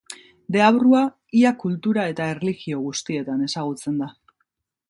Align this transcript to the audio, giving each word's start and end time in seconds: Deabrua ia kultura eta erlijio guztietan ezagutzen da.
Deabrua 0.53 1.01
ia 1.41 1.51
kultura 1.65 2.07
eta 2.13 2.31
erlijio 2.37 2.81
guztietan 2.89 3.45
ezagutzen 3.49 4.05
da. 4.05 4.13